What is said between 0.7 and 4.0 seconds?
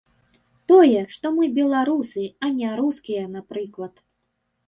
Тое, што мы беларусы, а не рускія, напрыклад.